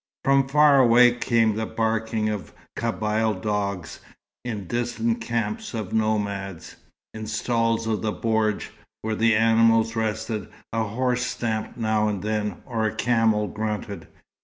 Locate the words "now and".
11.77-12.23